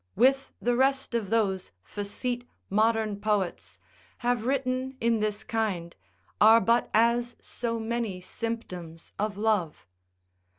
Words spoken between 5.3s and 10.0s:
kind, are but as so many symptoms of love.